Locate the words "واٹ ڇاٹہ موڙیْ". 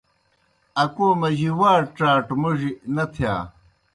1.59-2.71